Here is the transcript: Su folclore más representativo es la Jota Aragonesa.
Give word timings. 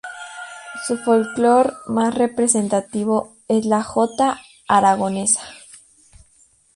Su 0.87 0.97
folclore 0.97 1.73
más 1.85 2.15
representativo 2.15 3.35
es 3.47 3.67
la 3.67 3.83
Jota 3.83 4.41
Aragonesa. 4.67 5.43